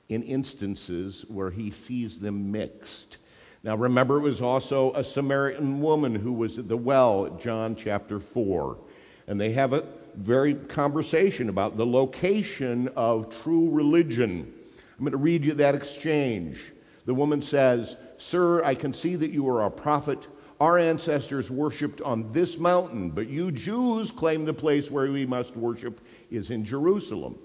in 0.08 0.22
instances 0.22 1.24
where 1.28 1.50
he 1.50 1.72
sees 1.72 2.20
them 2.20 2.52
mixed. 2.52 3.16
Now, 3.64 3.76
remember, 3.76 4.18
it 4.18 4.22
was 4.22 4.40
also 4.40 4.92
a 4.94 5.02
Samaritan 5.02 5.80
woman 5.80 6.14
who 6.14 6.32
was 6.32 6.58
at 6.58 6.68
the 6.68 6.76
well 6.76 7.36
John 7.42 7.74
chapter 7.74 8.20
4. 8.20 8.78
And 9.26 9.40
they 9.40 9.50
have 9.50 9.72
a 9.72 9.84
very 10.14 10.54
conversation 10.54 11.48
about 11.48 11.76
the 11.76 11.86
location 11.86 12.88
of 12.94 13.36
true 13.42 13.68
religion. 13.72 14.54
I'm 14.96 15.04
going 15.04 15.10
to 15.10 15.18
read 15.18 15.44
you 15.44 15.54
that 15.54 15.74
exchange. 15.74 16.72
The 17.04 17.14
woman 17.14 17.42
says, 17.42 17.96
Sir, 18.16 18.62
I 18.62 18.76
can 18.76 18.94
see 18.94 19.16
that 19.16 19.32
you 19.32 19.48
are 19.48 19.64
a 19.64 19.70
prophet. 19.70 20.24
Our 20.60 20.76
ancestors 20.76 21.50
worshipped 21.50 22.02
on 22.02 22.30
this 22.32 22.58
mountain, 22.58 23.08
but 23.12 23.30
you 23.30 23.50
Jews 23.50 24.10
claim 24.10 24.44
the 24.44 24.52
place 24.52 24.90
where 24.90 25.10
we 25.10 25.24
must 25.24 25.56
worship 25.56 26.02
is 26.30 26.50
in 26.50 26.66
Jerusalem. 26.66 27.38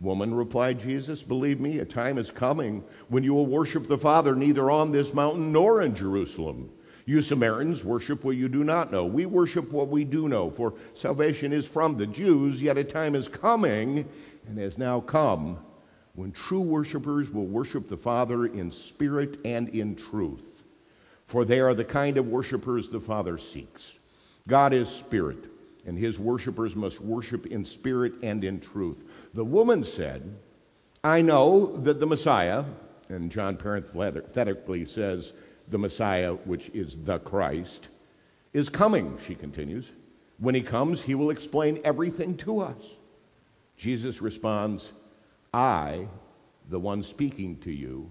Woman, 0.00 0.32
replied 0.32 0.78
Jesus, 0.78 1.24
believe 1.24 1.58
me, 1.58 1.80
a 1.80 1.84
time 1.84 2.18
is 2.18 2.30
coming 2.30 2.84
when 3.08 3.24
you 3.24 3.34
will 3.34 3.46
worship 3.46 3.88
the 3.88 3.98
Father 3.98 4.36
neither 4.36 4.70
on 4.70 4.92
this 4.92 5.12
mountain 5.12 5.50
nor 5.50 5.82
in 5.82 5.96
Jerusalem. 5.96 6.70
You 7.04 7.20
Samaritans 7.20 7.82
worship 7.82 8.22
what 8.22 8.36
you 8.36 8.48
do 8.48 8.62
not 8.62 8.92
know. 8.92 9.06
We 9.06 9.26
worship 9.26 9.72
what 9.72 9.88
we 9.88 10.04
do 10.04 10.28
know, 10.28 10.48
for 10.48 10.74
salvation 10.94 11.52
is 11.52 11.66
from 11.66 11.96
the 11.96 12.06
Jews, 12.06 12.62
yet 12.62 12.78
a 12.78 12.84
time 12.84 13.16
is 13.16 13.26
coming, 13.26 14.08
and 14.46 14.58
has 14.58 14.78
now 14.78 15.00
come, 15.00 15.58
when 16.14 16.30
true 16.30 16.62
worshippers 16.62 17.28
will 17.28 17.46
worship 17.46 17.88
the 17.88 17.96
Father 17.96 18.46
in 18.46 18.70
spirit 18.70 19.38
and 19.44 19.68
in 19.70 19.96
truth 19.96 20.55
for 21.26 21.44
they 21.44 21.60
are 21.60 21.74
the 21.74 21.84
kind 21.84 22.16
of 22.16 22.28
worshipers 22.28 22.88
the 22.88 23.00
Father 23.00 23.38
seeks. 23.38 23.94
God 24.48 24.72
is 24.72 24.88
spirit, 24.88 25.44
and 25.84 25.98
his 25.98 26.18
worshipers 26.18 26.76
must 26.76 27.00
worship 27.00 27.46
in 27.46 27.64
spirit 27.64 28.14
and 28.22 28.44
in 28.44 28.60
truth. 28.60 29.04
The 29.34 29.44
woman 29.44 29.84
said, 29.84 30.22
I 31.02 31.22
know 31.22 31.76
that 31.78 32.00
the 32.00 32.06
Messiah, 32.06 32.64
and 33.08 33.30
John 33.30 33.56
parenthetically 33.56 34.84
says 34.84 35.32
the 35.68 35.78
Messiah, 35.78 36.34
which 36.44 36.68
is 36.70 36.96
the 37.04 37.18
Christ, 37.18 37.88
is 38.52 38.68
coming, 38.68 39.18
she 39.26 39.34
continues. 39.34 39.90
When 40.38 40.54
he 40.54 40.62
comes, 40.62 41.02
he 41.02 41.14
will 41.14 41.30
explain 41.30 41.80
everything 41.84 42.36
to 42.38 42.60
us. 42.60 42.94
Jesus 43.76 44.22
responds, 44.22 44.92
I, 45.52 46.08
the 46.68 46.80
one 46.80 47.02
speaking 47.02 47.58
to 47.60 47.72
you, 47.72 48.10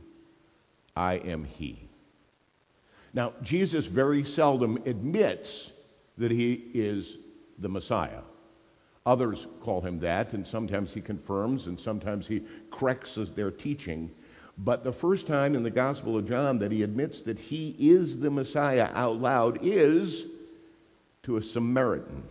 I 0.96 1.16
am 1.16 1.44
he. 1.44 1.90
Now, 3.16 3.32
Jesus 3.42 3.86
very 3.86 4.26
seldom 4.26 4.78
admits 4.86 5.72
that 6.18 6.32
he 6.32 6.66
is 6.74 7.18
the 7.60 7.70
Messiah. 7.70 8.22
Others 9.06 9.48
call 9.62 9.80
him 9.80 10.00
that, 10.02 10.34
and 10.34 10.46
sometimes 10.46 10.94
he 10.94 11.00
confirms, 11.00 11.68
and 11.68 11.80
sometimes 11.80 12.28
he 12.28 12.44
corrects 12.72 13.16
their 13.34 13.52
teaching. 13.52 14.12
But 14.58 14.84
the 14.84 14.92
first 14.92 15.28
time 15.28 15.56
in 15.56 15.64
the 15.64 15.72
Gospel 15.72 16.18
of 16.18 16.28
John 16.28 16.60
that 16.60 16.74
he 16.74 16.84
admits 16.84 17.22
that 17.22 17.40
he 17.40 17.76
is 17.80 18.20
the 18.20 18.30
Messiah 18.30 18.90
out 18.94 19.22
loud 19.22 19.60
is 19.62 20.26
to 21.24 21.38
a 21.38 21.42
Samaritan, 21.42 22.24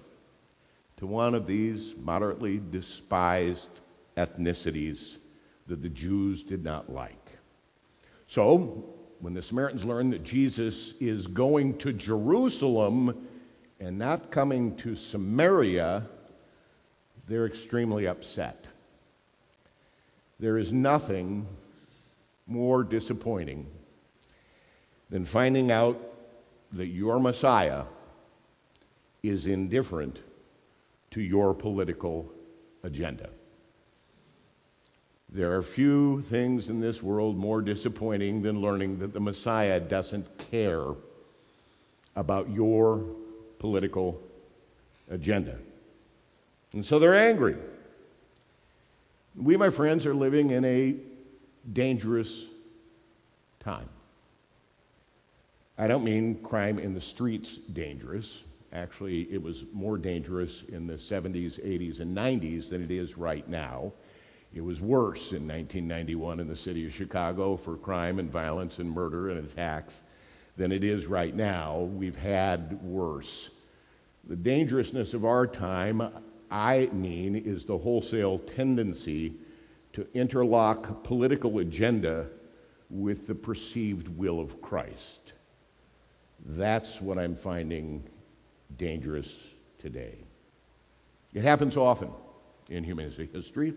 to 0.98 1.06
one 1.06 1.34
of 1.34 1.46
these 1.46 1.94
moderately 1.98 2.60
despised 2.70 3.68
ethnicities 4.18 5.16
that 5.66 5.80
the 5.80 5.88
Jews 5.88 6.42
did 6.42 6.62
not 6.62 6.92
like. 6.92 7.26
So, 8.26 8.93
when 9.24 9.32
the 9.32 9.40
Samaritans 9.40 9.86
learn 9.86 10.10
that 10.10 10.22
Jesus 10.22 10.92
is 11.00 11.26
going 11.26 11.78
to 11.78 11.94
Jerusalem, 11.94 13.26
and 13.80 13.96
not 13.96 14.30
coming 14.30 14.76
to 14.76 14.94
Samaria, 14.94 16.06
they're 17.26 17.46
extremely 17.46 18.06
upset. 18.06 18.66
There 20.38 20.58
is 20.58 20.74
nothing 20.74 21.46
more 22.46 22.84
disappointing 22.84 23.66
than 25.08 25.24
finding 25.24 25.70
out 25.70 25.98
that 26.72 26.88
your 26.88 27.18
Messiah 27.18 27.84
is 29.22 29.46
indifferent 29.46 30.20
to 31.12 31.22
your 31.22 31.54
political 31.54 32.30
agenda. 32.82 33.30
There 35.34 35.52
are 35.56 35.62
few 35.62 36.20
things 36.30 36.70
in 36.70 36.80
this 36.80 37.02
world 37.02 37.36
more 37.36 37.60
disappointing 37.60 38.42
than 38.42 38.60
learning 38.60 39.00
that 39.00 39.12
the 39.12 39.18
Messiah 39.18 39.80
doesn't 39.80 40.28
care 40.52 40.86
about 42.14 42.48
your 42.50 43.04
political 43.58 44.22
agenda. 45.10 45.58
And 46.72 46.86
so 46.86 47.00
they're 47.00 47.16
angry. 47.16 47.56
We, 49.34 49.56
my 49.56 49.70
friends, 49.70 50.06
are 50.06 50.14
living 50.14 50.50
in 50.50 50.64
a 50.64 50.94
dangerous 51.72 52.46
time. 53.58 53.88
I 55.76 55.88
don't 55.88 56.04
mean 56.04 56.36
crime 56.44 56.78
in 56.78 56.94
the 56.94 57.00
streets 57.00 57.56
dangerous. 57.56 58.38
Actually, 58.72 59.22
it 59.32 59.42
was 59.42 59.64
more 59.72 59.98
dangerous 59.98 60.62
in 60.68 60.86
the 60.86 60.94
70s, 60.94 61.58
80s, 61.60 61.98
and 61.98 62.16
90s 62.16 62.70
than 62.70 62.84
it 62.84 62.92
is 62.92 63.18
right 63.18 63.48
now. 63.48 63.92
It 64.54 64.62
was 64.62 64.80
worse 64.80 65.32
in 65.32 65.48
1991 65.48 66.38
in 66.38 66.46
the 66.46 66.56
city 66.56 66.86
of 66.86 66.92
Chicago 66.92 67.56
for 67.56 67.76
crime 67.76 68.20
and 68.20 68.30
violence 68.30 68.78
and 68.78 68.88
murder 68.88 69.30
and 69.30 69.44
attacks 69.44 70.00
than 70.56 70.70
it 70.70 70.84
is 70.84 71.06
right 71.06 71.34
now. 71.34 71.80
We've 71.80 72.16
had 72.16 72.80
worse. 72.84 73.50
The 74.28 74.36
dangerousness 74.36 75.12
of 75.12 75.24
our 75.24 75.48
time, 75.48 76.00
I 76.52 76.88
mean, 76.92 77.34
is 77.34 77.64
the 77.64 77.76
wholesale 77.76 78.38
tendency 78.38 79.34
to 79.94 80.06
interlock 80.14 81.02
political 81.02 81.58
agenda 81.58 82.28
with 82.90 83.26
the 83.26 83.34
perceived 83.34 84.06
will 84.16 84.38
of 84.38 84.62
Christ. 84.62 85.32
That's 86.46 87.00
what 87.00 87.18
I'm 87.18 87.34
finding 87.34 88.04
dangerous 88.76 89.48
today. 89.78 90.14
It 91.32 91.42
happens 91.42 91.76
often 91.76 92.10
in 92.68 92.84
human 92.84 93.10
history. 93.10 93.74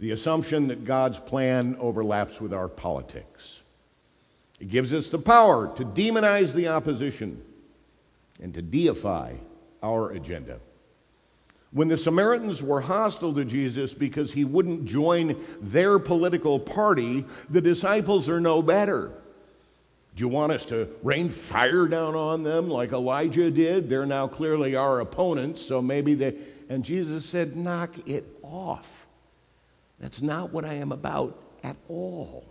The 0.00 0.12
assumption 0.12 0.68
that 0.68 0.84
God's 0.84 1.18
plan 1.18 1.76
overlaps 1.80 2.40
with 2.40 2.52
our 2.52 2.68
politics. 2.68 3.60
It 4.60 4.70
gives 4.70 4.92
us 4.92 5.08
the 5.08 5.18
power 5.18 5.74
to 5.76 5.84
demonize 5.84 6.52
the 6.52 6.68
opposition 6.68 7.42
and 8.40 8.54
to 8.54 8.62
deify 8.62 9.34
our 9.82 10.10
agenda. 10.10 10.60
When 11.70 11.88
the 11.88 11.96
Samaritans 11.96 12.62
were 12.62 12.80
hostile 12.80 13.34
to 13.34 13.44
Jesus 13.44 13.92
because 13.92 14.32
he 14.32 14.44
wouldn't 14.44 14.86
join 14.86 15.36
their 15.60 15.98
political 15.98 16.58
party, 16.58 17.26
the 17.50 17.60
disciples 17.60 18.28
are 18.28 18.40
no 18.40 18.62
better. 18.62 19.10
Do 20.16 20.24
you 20.24 20.28
want 20.28 20.50
us 20.50 20.64
to 20.66 20.88
rain 21.02 21.28
fire 21.28 21.86
down 21.86 22.14
on 22.14 22.42
them 22.42 22.68
like 22.68 22.92
Elijah 22.92 23.50
did? 23.50 23.88
They're 23.88 24.06
now 24.06 24.26
clearly 24.26 24.74
our 24.74 25.00
opponents, 25.00 25.60
so 25.60 25.82
maybe 25.82 26.14
they. 26.14 26.36
And 26.68 26.84
Jesus 26.84 27.24
said, 27.24 27.54
Knock 27.54 28.08
it 28.08 28.24
off. 28.42 29.07
That's 30.00 30.22
not 30.22 30.52
what 30.52 30.64
I 30.64 30.74
am 30.74 30.92
about 30.92 31.42
at 31.62 31.76
all. 31.88 32.44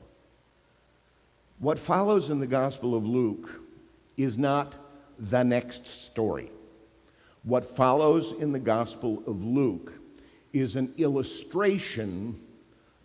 What 1.60 1.80
follows 1.80 2.30
in 2.30 2.40
the 2.40 2.48
Gospel 2.48 2.96
of 2.96 3.06
Luke 3.06 3.50
is 4.16 4.38
not 4.38 4.76
the 5.18 5.44
next 5.44 5.88
story. 5.88 6.52
What 7.44 7.76
follows 7.76 8.34
in 8.34 8.52
the 8.52 8.60
Gospel 8.60 9.24
of 9.26 9.44
Luke 9.44 9.94
is 10.54 10.76
an 10.76 10.94
illustration 10.98 12.40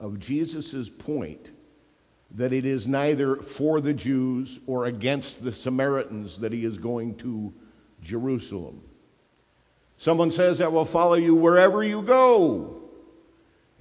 of 0.00 0.18
Jesus' 0.18 0.88
point 0.88 1.50
that 2.34 2.52
it 2.52 2.64
is 2.64 2.86
neither 2.86 3.36
for 3.36 3.80
the 3.80 3.94
Jews 3.94 4.58
or 4.66 4.86
against 4.86 5.44
the 5.44 5.52
Samaritans 5.52 6.38
that 6.38 6.52
he 6.52 6.64
is 6.64 6.78
going 6.78 7.14
to 7.16 7.52
Jerusalem. 8.02 8.82
Someone 9.98 10.30
says, 10.30 10.60
I 10.60 10.68
will 10.68 10.84
follow 10.84 11.14
you 11.14 11.34
wherever 11.34 11.84
you 11.84 12.02
go. 12.02 12.81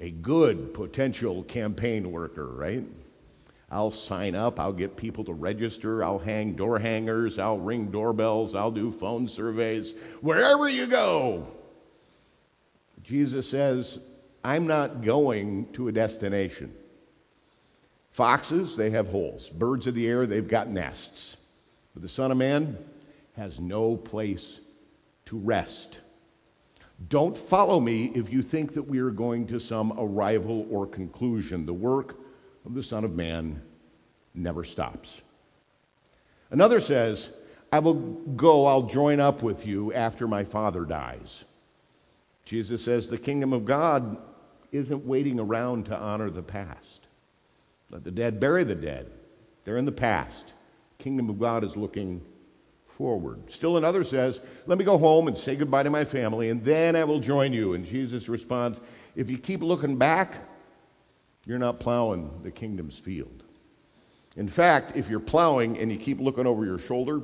A 0.02 0.10
good 0.10 0.74
potential 0.74 1.44
campaign 1.44 2.12
worker, 2.12 2.48
right? 2.48 2.84
I'll 3.70 3.92
sign 3.92 4.36
up, 4.36 4.60
I'll 4.60 4.74
get 4.74 4.98
people 4.98 5.24
to 5.26 5.34
register, 5.34 6.04
I'll 6.04 6.20
hang 6.20 6.56
door 6.56 6.80
hangers, 6.80 7.40
I'll 7.40 7.60
ring 7.60 7.92
doorbells, 7.92 8.56
I'll 8.56 8.72
do 8.72 8.92
phone 8.92 9.30
surveys, 9.30 9.94
wherever 10.20 10.68
you 10.68 10.88
go. 10.88 11.48
Jesus 13.04 13.50
says, 13.50 14.00
I'm 14.44 14.68
not 14.68 15.04
going 15.04 15.72
to 15.74 15.88
a 15.88 15.92
destination. 15.92 16.74
Foxes, 18.12 18.76
they 18.76 18.90
have 18.90 19.08
holes. 19.08 19.50
Birds 19.50 19.88
of 19.88 19.96
the 19.96 20.08
air, 20.08 20.26
they've 20.26 20.48
got 20.48 20.68
nests. 20.68 21.38
But 21.94 22.02
the 22.02 22.10
Son 22.10 22.32
of 22.32 22.38
Man 22.38 22.76
has 23.38 23.60
no 23.60 23.96
place 23.96 24.60
to 25.28 25.38
rest. 25.38 26.00
Don't 27.08 27.38
follow 27.38 27.80
me 27.80 28.12
if 28.16 28.32
you 28.32 28.42
think 28.42 28.74
that 28.74 28.84
we 28.84 29.00
are 29.00 29.12
going 29.12 29.48
to 29.48 29.60
some 29.60 29.94
arrival 29.98 30.68
or 30.70 30.86
conclusion. 30.86 31.66
The 31.66 31.74
work 31.74 32.16
of 32.66 32.74
the 32.74 32.84
Son 32.84 33.04
of 33.04 33.16
Man 33.16 33.64
never 34.34 34.64
stops. 34.64 35.22
Another 36.52 36.80
says, 36.80 37.30
I 37.72 37.80
will 37.80 37.94
go, 37.94 38.66
I'll 38.66 38.84
join 38.84 39.20
up 39.20 39.42
with 39.42 39.66
you 39.66 39.94
after 39.94 40.28
my 40.28 40.44
Father 40.44 40.84
dies. 40.84 41.46
Jesus 42.44 42.84
says 42.84 43.08
the 43.08 43.18
kingdom 43.18 43.54
of 43.54 43.66
God 43.66 44.18
isn't 44.72 45.06
waiting 45.06 45.40
around 45.40 45.86
to 45.86 45.98
honor 45.98 46.30
the 46.30 46.42
past. 46.42 47.08
Let 47.90 48.04
the 48.04 48.12
dead 48.12 48.40
bury 48.40 48.64
the 48.64 48.76
dead. 48.76 49.12
They're 49.64 49.78
in 49.78 49.86
the 49.86 49.92
past. 49.92 50.54
Kingdom 50.98 51.30
of 51.30 51.40
God 51.40 51.64
is 51.64 51.76
looking 51.76 52.22
forward. 53.02 53.52
Still 53.52 53.78
another 53.78 54.04
says, 54.04 54.40
Let 54.68 54.78
me 54.78 54.86
go 54.86 54.96
home 54.96 55.28
and 55.28 55.36
say 55.36 55.56
goodbye 55.56 55.82
to 55.82 55.90
my 55.90 56.06
family, 56.06 56.50
and 56.50 56.64
then 56.64 56.96
I 56.96 57.04
will 57.04 57.20
join 57.20 57.52
you. 57.52 57.74
And 57.74 57.84
Jesus 57.84 58.30
responds, 58.30 58.80
If 59.16 59.28
you 59.28 59.40
keep 59.40 59.62
looking 59.62 59.98
back, 59.98 60.36
you're 61.48 61.58
not 61.58 61.80
plowing 61.80 62.30
the 62.44 62.52
kingdom's 62.52 63.00
field. 63.00 63.42
In 64.36 64.48
fact, 64.48 64.96
if 64.96 65.10
you're 65.10 65.20
plowing 65.20 65.80
and 65.80 65.92
you 65.92 65.98
keep 65.98 66.20
looking 66.20 66.46
over 66.46 66.64
your 66.64 66.78
shoulder, 66.78 67.24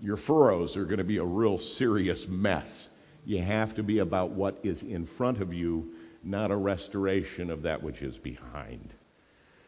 your 0.00 0.16
furrows 0.16 0.76
are 0.76 0.84
going 0.84 0.98
to 0.98 1.04
be 1.04 1.18
a 1.18 1.24
real 1.24 1.58
serious 1.58 2.28
mess. 2.28 2.88
You 3.24 3.42
have 3.42 3.74
to 3.74 3.82
be 3.82 3.98
about 3.98 4.30
what 4.30 4.60
is 4.62 4.84
in 4.84 5.06
front 5.06 5.40
of 5.40 5.52
you, 5.52 5.90
not 6.22 6.52
a 6.52 6.56
restoration 6.56 7.50
of 7.50 7.62
that 7.62 7.82
which 7.82 8.00
is 8.00 8.16
behind. 8.16 8.94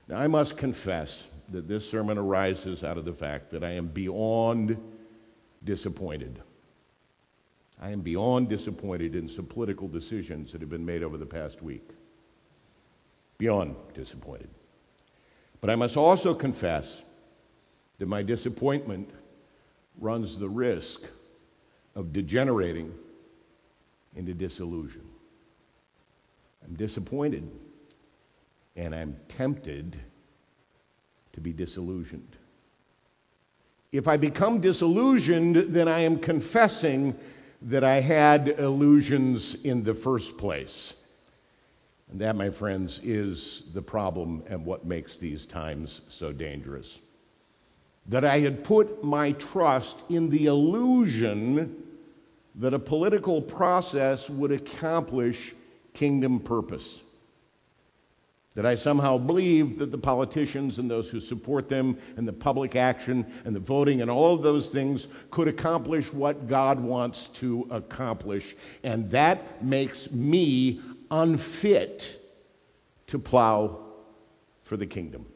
Now, 0.06 0.18
I 0.18 0.28
must 0.28 0.56
confess 0.56 1.24
that 1.48 1.66
this 1.66 1.90
sermon 1.90 2.16
arises 2.16 2.84
out 2.84 2.96
of 2.96 3.04
the 3.04 3.12
fact 3.12 3.50
that 3.50 3.64
I 3.64 3.72
am 3.72 3.88
beyond 3.88 4.78
disappointed. 5.64 6.40
I 7.80 7.90
am 7.90 8.00
beyond 8.00 8.48
disappointed 8.48 9.14
in 9.16 9.28
some 9.28 9.46
political 9.46 9.88
decisions 9.88 10.52
that 10.52 10.60
have 10.60 10.70
been 10.70 10.86
made 10.86 11.02
over 11.02 11.18
the 11.18 11.26
past 11.26 11.62
week. 11.62 11.88
Beyond 13.38 13.74
disappointed. 13.94 14.50
But 15.60 15.70
I 15.70 15.76
must 15.76 15.96
also 15.96 16.34
confess 16.34 17.02
that 17.98 18.06
my 18.06 18.22
disappointment 18.22 19.10
runs 19.98 20.38
the 20.38 20.48
risk 20.48 21.02
of 21.94 22.12
degenerating 22.12 22.92
into 24.16 24.34
disillusion. 24.34 25.08
I'm 26.64 26.74
disappointed 26.74 27.50
and 28.76 28.94
I'm 28.94 29.16
tempted 29.28 29.98
to 31.32 31.40
be 31.40 31.52
disillusioned. 31.52 32.36
If 33.92 34.08
I 34.08 34.16
become 34.16 34.62
disillusioned, 34.62 35.74
then 35.74 35.86
I 35.86 36.00
am 36.00 36.18
confessing 36.18 37.14
that 37.60 37.84
I 37.84 38.00
had 38.00 38.48
illusions 38.48 39.54
in 39.64 39.82
the 39.82 39.92
first 39.92 40.38
place. 40.38 40.94
And 42.10 42.18
that, 42.22 42.34
my 42.34 42.48
friends, 42.48 43.00
is 43.04 43.64
the 43.74 43.82
problem 43.82 44.42
and 44.48 44.64
what 44.64 44.86
makes 44.86 45.18
these 45.18 45.44
times 45.44 46.00
so 46.08 46.32
dangerous. 46.32 46.98
That 48.06 48.24
I 48.24 48.38
had 48.38 48.64
put 48.64 49.04
my 49.04 49.32
trust 49.32 49.98
in 50.08 50.30
the 50.30 50.46
illusion 50.46 51.84
that 52.54 52.74
a 52.74 52.78
political 52.78 53.42
process 53.42 54.28
would 54.30 54.52
accomplish 54.52 55.54
kingdom 55.92 56.40
purpose 56.40 57.01
that 58.54 58.66
I 58.66 58.74
somehow 58.74 59.16
believe 59.16 59.78
that 59.78 59.90
the 59.90 59.98
politicians 59.98 60.78
and 60.78 60.90
those 60.90 61.08
who 61.08 61.20
support 61.20 61.68
them 61.68 61.98
and 62.16 62.28
the 62.28 62.32
public 62.32 62.76
action 62.76 63.26
and 63.44 63.56
the 63.56 63.60
voting 63.60 64.02
and 64.02 64.10
all 64.10 64.34
of 64.34 64.42
those 64.42 64.68
things 64.68 65.06
could 65.30 65.48
accomplish 65.48 66.12
what 66.12 66.48
God 66.48 66.78
wants 66.78 67.28
to 67.28 67.66
accomplish. 67.70 68.54
And 68.82 69.10
that 69.12 69.64
makes 69.64 70.10
me 70.10 70.80
unfit 71.10 72.18
to 73.08 73.18
plow 73.18 73.86
for 74.64 74.76
the 74.76 74.86
kingdom. 74.86 75.26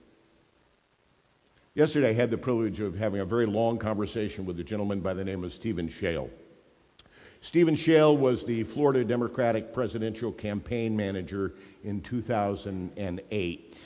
Yesterday, 1.74 2.11
I 2.11 2.14
had 2.14 2.31
the 2.31 2.38
privilege 2.38 2.81
of 2.81 2.96
having 2.96 3.20
a 3.20 3.26
very 3.26 3.46
long 3.46 3.79
conversation 3.79 4.46
with 4.46 4.59
a 4.61 4.64
gentleman 4.64 5.00
by 5.00 5.12
the 5.12 5.24
name 5.24 5.44
of 5.44 5.52
Stephen 5.52 5.90
Schale. 5.90 6.31
Stephen 7.40 7.77
Schale 7.77 8.16
was 8.16 8.44
the 8.44 8.64
Florida 8.64 9.05
Democratic 9.05 9.72
presidential 9.72 10.33
campaign 10.33 10.96
manager 10.96 11.53
in 11.85 12.01
2008. 12.01 13.79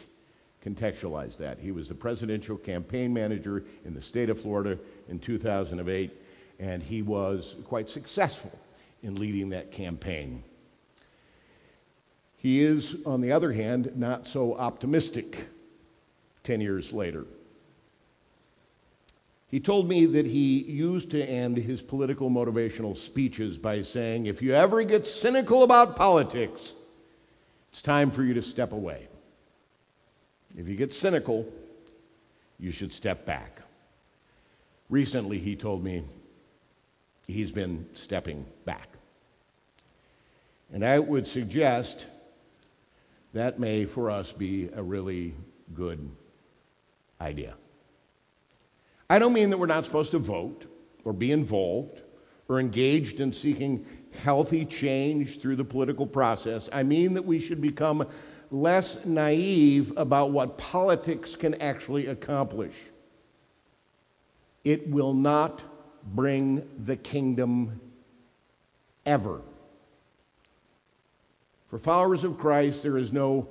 Contextualize 0.65 1.37
that. 1.39 1.59
He 1.59 1.73
was 1.73 1.89
the 1.89 1.95
presidential 1.95 2.57
campaign 2.57 3.13
manager 3.13 3.65
in 3.85 3.95
the 3.95 4.03
state 4.03 4.31
of 4.31 4.41
Florida 4.41 4.79
in 5.09 5.19
2008, 5.19 6.11
and 6.59 6.83
he 6.83 7.03
was 7.03 7.57
quite 7.65 7.89
successful 7.89 8.53
in 9.03 9.15
leading 9.15 9.51
that 9.51 9.73
campaign. 9.73 10.43
He 12.37 12.63
is, 12.63 12.97
on 13.05 13.21
the 13.21 13.33
other 13.33 13.53
hand, 13.53 13.93
not 13.97 14.27
so 14.27 14.55
optimistic 14.55 15.45
10 16.45 16.61
years 16.61 16.93
later. 16.93 17.25
He 19.51 19.59
told 19.59 19.89
me 19.89 20.07
that 20.07 20.27
he 20.27 20.63
used 20.63 21.11
to 21.11 21.23
end 21.23 21.57
his 21.57 21.83
political 21.83 22.31
motivational 22.31 22.97
speeches 22.97 23.59
by 23.59 23.83
saying, 23.83 24.27
If 24.27 24.43
you 24.43 24.55
ever 24.55 24.85
get 24.85 25.07
cynical 25.07 25.65
about 25.65 25.97
politics, 25.97 26.73
it's 27.71 27.83
time 27.83 28.13
for 28.13 28.23
you 28.23 28.35
to 28.35 28.43
step 28.43 28.73
away. 28.73 29.09
If 30.57 30.69
you 30.69 30.77
get 30.77 30.93
cynical, 30.93 31.47
you 32.61 32.71
should 32.71 32.93
step 32.93 33.27
back. 33.27 33.61
Recently, 34.89 35.39
he 35.39 35.57
told 35.57 35.83
me 35.83 36.05
he's 37.27 37.51
been 37.51 37.87
stepping 37.95 38.45
back. 38.65 38.89
And 40.73 40.85
I 40.85 40.99
would 40.99 41.27
suggest 41.27 42.07
that 43.33 43.59
may, 43.59 43.85
for 43.85 44.11
us, 44.11 44.31
be 44.31 44.71
a 44.75 44.83
really 44.83 45.35
good 45.75 46.09
idea. 47.21 47.55
I 49.11 49.19
don't 49.19 49.33
mean 49.33 49.51
that 49.51 49.59
we're 49.59 49.67
not 49.67 49.85
supposed 49.85 50.13
to 50.13 50.21
vote 50.21 50.67
or 51.05 51.13
be 51.13 51.33
involved 51.33 52.01
or 52.49 52.61
engaged 52.61 53.19
in 53.19 53.33
seeking 53.33 53.85
healthy 54.23 54.65
change 54.65 55.41
through 55.41 55.57
the 55.57 55.65
political 55.65 56.07
process. 56.07 56.69
I 56.73 56.85
mean 56.85 57.15
that 57.15 57.25
we 57.25 57.41
should 57.41 57.61
become 57.61 58.07
less 58.53 59.05
naive 59.05 59.93
about 59.97 60.31
what 60.31 60.57
politics 60.59 61.35
can 61.35 61.61
actually 61.61 62.07
accomplish. 62.07 62.75
It 64.63 64.89
will 64.89 65.13
not 65.13 65.61
bring 66.15 66.69
the 66.85 66.97
kingdom 66.97 67.81
ever. 69.07 69.41
For 71.69 71.81
followers 71.81 72.23
of 72.23 72.39
Christ, 72.39 72.85
there 72.85 72.97
is 72.97 73.13
no 73.13 73.49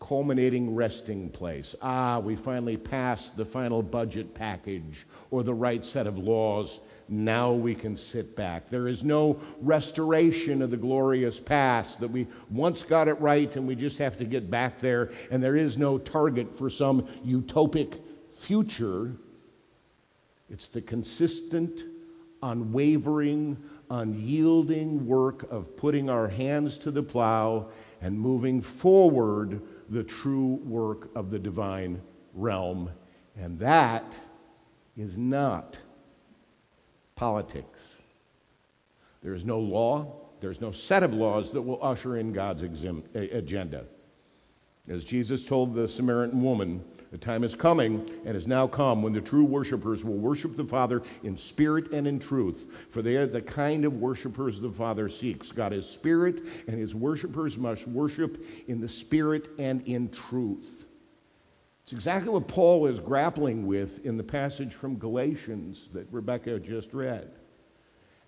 culminating 0.00 0.74
resting 0.74 1.30
place. 1.30 1.74
Ah, 1.82 2.18
we 2.18 2.36
finally 2.36 2.76
passed 2.76 3.36
the 3.36 3.44
final 3.44 3.82
budget 3.82 4.34
package 4.34 5.06
or 5.30 5.42
the 5.42 5.54
right 5.54 5.84
set 5.84 6.06
of 6.06 6.18
laws. 6.18 6.80
Now 7.08 7.52
we 7.52 7.74
can 7.74 7.96
sit 7.96 8.36
back. 8.36 8.68
There 8.68 8.88
is 8.88 9.02
no 9.02 9.40
restoration 9.62 10.60
of 10.60 10.70
the 10.70 10.76
glorious 10.76 11.38
past 11.38 12.00
that 12.00 12.08
we 12.08 12.26
once 12.50 12.82
got 12.82 13.08
it 13.08 13.20
right 13.20 13.54
and 13.56 13.66
we 13.66 13.74
just 13.74 13.98
have 13.98 14.16
to 14.18 14.24
get 14.24 14.50
back 14.50 14.80
there. 14.80 15.10
And 15.30 15.42
there 15.42 15.56
is 15.56 15.78
no 15.78 15.98
target 15.98 16.58
for 16.58 16.68
some 16.68 17.02
utopic 17.24 17.98
future. 18.40 19.12
It's 20.50 20.68
the 20.68 20.82
consistent, 20.82 21.82
unwavering, 22.42 23.56
unyielding 23.90 25.06
work 25.06 25.50
of 25.50 25.76
putting 25.76 26.10
our 26.10 26.28
hands 26.28 26.76
to 26.78 26.90
the 26.90 27.02
plow 27.02 27.68
and 28.00 28.18
moving 28.18 28.62
forward 28.62 29.60
the 29.88 30.04
true 30.04 30.60
work 30.64 31.10
of 31.14 31.30
the 31.30 31.38
divine 31.38 32.00
realm. 32.34 32.90
And 33.36 33.58
that 33.60 34.14
is 34.96 35.16
not 35.16 35.78
politics. 37.14 37.80
There 39.22 39.34
is 39.34 39.44
no 39.44 39.58
law, 39.58 40.26
there's 40.40 40.60
no 40.60 40.72
set 40.72 41.02
of 41.02 41.12
laws 41.12 41.52
that 41.52 41.62
will 41.62 41.82
usher 41.82 42.18
in 42.18 42.32
God's 42.32 42.62
agenda. 42.62 43.84
As 44.88 45.04
Jesus 45.04 45.44
told 45.44 45.74
the 45.74 45.88
Samaritan 45.88 46.42
woman, 46.42 46.84
the 47.10 47.18
time 47.18 47.44
is 47.44 47.54
coming 47.54 48.08
and 48.24 48.36
is 48.36 48.46
now 48.46 48.66
come 48.66 49.02
when 49.02 49.12
the 49.12 49.20
true 49.20 49.44
worshipers 49.44 50.04
will 50.04 50.18
worship 50.18 50.56
the 50.56 50.64
Father 50.64 51.02
in 51.22 51.36
spirit 51.36 51.92
and 51.92 52.06
in 52.06 52.18
truth, 52.18 52.66
for 52.90 53.02
they 53.02 53.16
are 53.16 53.26
the 53.26 53.42
kind 53.42 53.84
of 53.84 53.94
worshipers 53.94 54.60
the 54.60 54.70
Father 54.72 55.08
seeks. 55.08 55.52
God 55.52 55.72
is 55.72 55.86
spirit, 55.86 56.40
and 56.66 56.78
his 56.78 56.94
worshipers 56.94 57.56
must 57.56 57.86
worship 57.86 58.42
in 58.68 58.80
the 58.80 58.88
spirit 58.88 59.48
and 59.58 59.82
in 59.86 60.10
truth. 60.10 60.84
It's 61.84 61.92
exactly 61.92 62.30
what 62.30 62.48
Paul 62.48 62.86
is 62.86 62.98
grappling 62.98 63.64
with 63.66 64.04
in 64.04 64.16
the 64.16 64.24
passage 64.24 64.74
from 64.74 64.98
Galatians 64.98 65.88
that 65.92 66.08
Rebecca 66.10 66.58
just 66.58 66.92
read. 66.92 67.30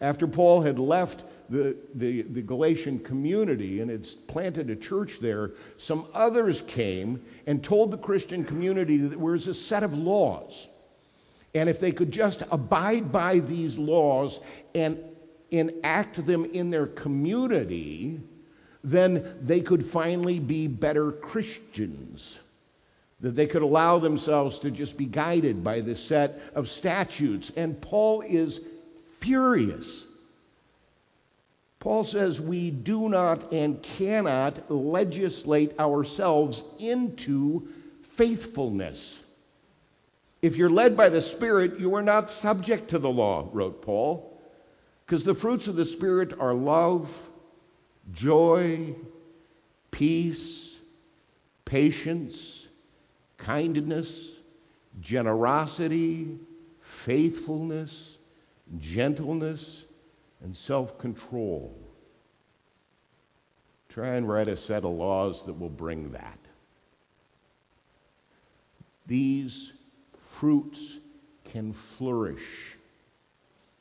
After 0.01 0.27
Paul 0.29 0.63
had 0.63 0.79
left 0.79 1.25
the, 1.51 1.77
the, 1.95 2.23
the, 2.23 2.43
Galatian 2.43 3.01
community 3.01 3.81
and 3.81 3.91
had 3.91 4.07
planted 4.29 4.71
a 4.71 4.77
church 4.77 5.19
there, 5.21 5.53
some 5.77 6.07
others 6.15 6.61
came 6.63 7.23
and 7.47 7.65
told 7.65 7.91
the 7.91 7.99
Christian 7.99 8.45
community 8.45 8.99
that 8.99 9.09
there 9.09 9.19
was 9.19 9.49
a 9.49 9.55
set 9.55 9.83
of 9.83 9.93
laws. 9.93 10.69
And 11.55 11.69
if 11.69 11.81
they 11.81 11.91
could 11.91 12.13
just 12.13 12.43
abide 12.51 13.11
by 13.11 13.41
these 13.41 13.77
laws 13.77 14.41
and 14.75 15.01
enact 15.51 16.25
them 16.27 16.45
in 16.45 16.71
their 16.71 16.87
community, 16.87 18.21
then 18.85 19.39
they 19.43 19.61
could 19.61 19.85
finally 19.85 20.39
be 20.39 20.69
better 20.69 21.11
Christians. 21.13 22.39
That 23.21 23.35
they 23.35 23.47
could 23.47 23.63
allow 23.63 23.99
themselves 23.99 24.61
to 24.61 24.71
just 24.71 24.97
be 24.97 25.07
guided 25.07 25.65
by 25.65 25.81
this 25.81 26.01
set 26.01 26.39
of 26.55 26.69
statutes. 26.69 27.51
And 27.57 27.81
Paul 27.81 28.21
is 28.21 28.61
furious. 29.21 30.05
Paul 31.81 32.05
says 32.05 32.41
we 32.41 32.71
do 32.71 33.09
not 33.09 33.53
and 33.53 33.83
cannot 33.83 34.71
legislate 34.71 35.79
ourselves 35.79 36.63
into 36.79 37.69
faithfulness. 38.17 39.21
If 40.43 40.57
you're 40.57 40.71
led 40.71 40.97
by 40.97 41.09
the 41.09 41.23
Spirit, 41.23 41.79
you 41.79 41.95
are 41.95 42.03
not 42.03 42.31
subject 42.31 42.91
to 42.91 42.99
the 42.99 43.11
law, 43.11 43.49
wrote 43.53 43.83
Paul, 43.83 44.39
because 45.07 45.25
the 45.25 45.35
fruits 45.35 45.69
of 45.69 45.77
the 45.77 45.85
Spirit 45.85 46.39
are 46.39 46.55
love, 46.55 47.11
joy, 48.13 48.95
peace, 49.91 50.75
patience, 51.65 52.67
kindness, 53.37 54.31
generosity, 55.01 56.39
faithfulness 57.05 58.18
gentleness, 58.81 59.85
and 60.43 60.57
self 60.57 60.99
control. 60.99 61.77
Try 63.89 64.15
and 64.17 64.29
write 64.29 64.49
a 64.49 64.57
set 64.57 64.85
of 64.85 64.93
laws 64.93 65.45
that 65.47 65.59
will 65.59 65.71
bring 65.71 66.13
that. 66.13 66.39
These 69.07 69.73
fruits 70.39 70.99
can 71.45 71.73
flourish 71.73 72.77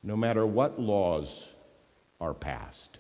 no 0.04 0.16
matter 0.16 0.46
what 0.46 0.80
laws 0.80 1.50
are 2.22 2.34
passed 2.34 3.00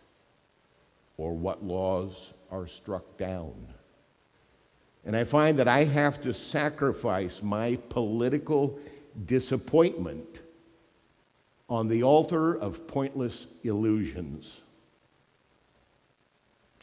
or 1.15 1.33
what 1.33 1.63
laws 1.63 2.33
are 2.51 2.67
struck 2.67 3.17
down. 3.17 3.53
And 5.05 5.15
I 5.15 5.23
find 5.23 5.57
that 5.59 5.69
I 5.69 5.85
have 5.85 6.21
to 6.23 6.33
sacrifice 6.33 7.41
my 7.41 7.77
political 7.89 8.77
disappointment 9.25 10.41
on 11.69 11.87
the 11.87 12.03
altar 12.03 12.57
of 12.57 12.87
pointless 12.87 13.47
illusions. 13.63 14.61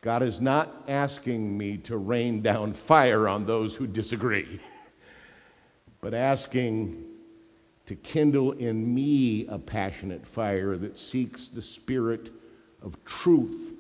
God 0.03 0.23
is 0.23 0.41
not 0.41 0.85
asking 0.87 1.57
me 1.57 1.79
to 1.79 1.97
rain 1.97 2.43
down 2.43 2.75
fire 2.75 3.27
on 3.27 3.47
those 3.47 3.75
who 3.75 3.87
disagree, 3.87 4.61
but 6.03 6.13
asking 6.13 7.07
to 7.87 7.95
kindle 7.95 8.53
in 8.53 8.95
me 8.95 9.47
a 9.47 9.59
passionate 9.59 10.27
fire 10.27 10.77
that 10.77 10.99
seeks 10.99 11.49
the 11.49 11.63
spirit 11.63 12.31
of 12.83 13.03
truth 13.07 13.73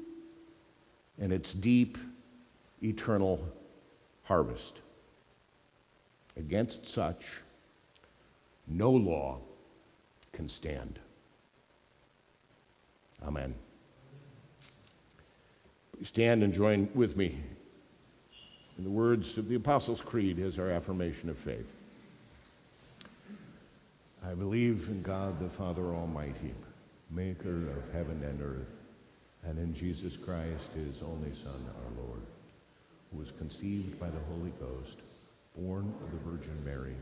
and 1.19 1.33
its 1.33 1.53
deep, 1.53 1.99
eternal 2.83 3.47
harvest. 4.23 4.81
Against 6.37 6.89
such, 6.89 7.23
no 8.67 8.91
law 8.91 9.41
can 10.35 10.49
stand. 10.49 10.99
Amen. 13.23 13.55
Stand 16.03 16.43
and 16.43 16.53
join 16.53 16.89
with 16.95 17.17
me 17.17 17.39
in 18.77 18.85
the 18.85 18.91
words 18.91 19.39
of 19.39 19.49
the 19.49 19.55
Apostles' 19.55 20.01
Creed 20.01 20.39
as 20.39 20.59
our 20.59 20.71
affirmation 20.71 21.31
of 21.31 21.39
faith. 21.39 21.71
I 24.27 24.35
believe 24.35 24.89
in 24.89 25.03
God 25.03 25.39
the 25.39 25.49
Father 25.49 25.95
Almighty, 25.95 26.55
maker 27.11 27.71
of 27.71 27.93
heaven 27.93 28.23
and 28.25 28.41
earth, 28.41 28.77
and 29.45 29.59
in 29.59 29.75
Jesus 29.75 30.17
Christ, 30.17 30.73
his 30.75 31.03
only 31.03 31.33
Son, 31.35 31.61
our 31.77 32.05
Lord, 32.05 32.23
who 33.13 33.19
was 33.19 33.31
conceived 33.33 34.01
by 34.01 34.09
the 34.09 34.21
Holy 34.31 34.53
Ghost, 34.59 34.97
born 35.57 35.95
of 36.03 36.11
the 36.11 36.31
Virgin 36.31 36.59
Mary 36.65 36.97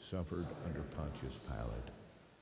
suffered 0.00 0.46
under 0.66 0.80
Pontius 0.96 1.38
Pilate, 1.48 1.90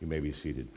You 0.00 0.06
may 0.06 0.20
be 0.20 0.32
seated. 0.32 0.68